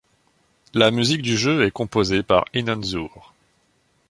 [0.73, 3.35] La musique du jeu est composée par Inon Zur.